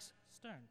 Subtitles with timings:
[0.00, 0.68] Alex Stern.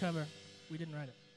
[0.00, 0.26] Cover.
[0.70, 1.29] We didn't write it.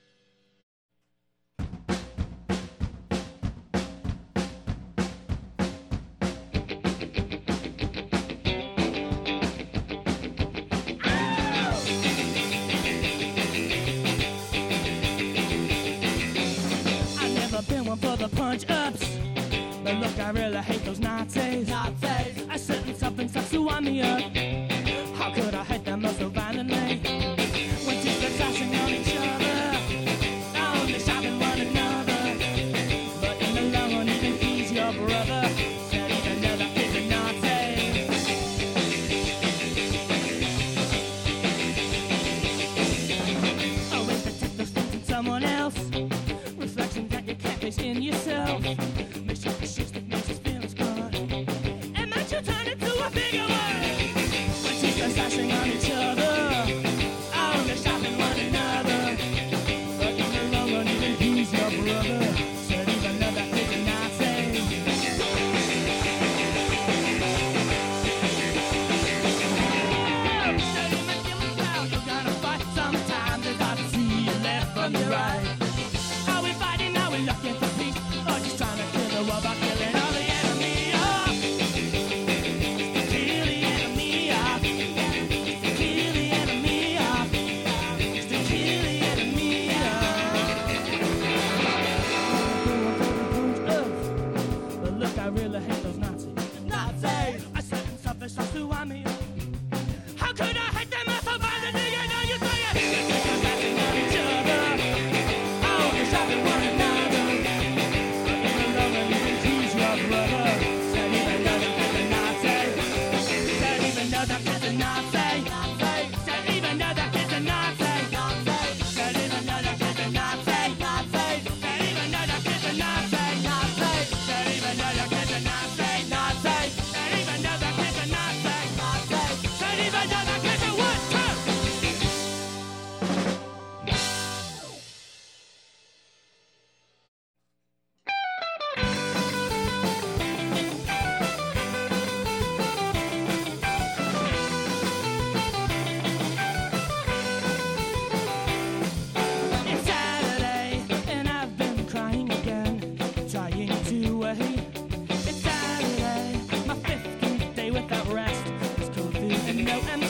[159.63, 160.02] know I'm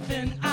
[0.00, 0.45] better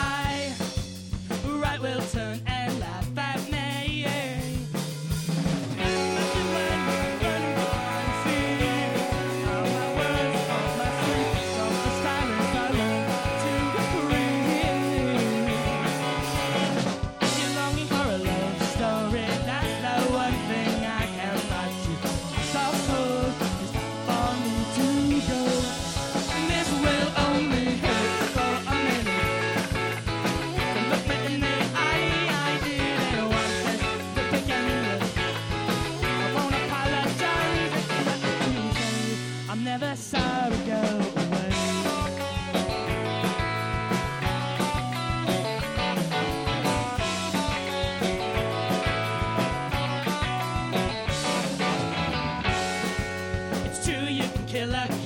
[54.54, 55.03] killer.